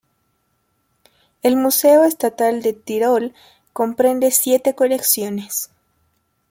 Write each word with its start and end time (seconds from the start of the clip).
El 1.43 1.57
museo 1.57 2.05
estatal 2.05 2.63
del 2.63 2.81
Tirol 2.81 3.35
comprende 3.71 4.31
siete 4.31 4.73
colecciones. 4.73 5.69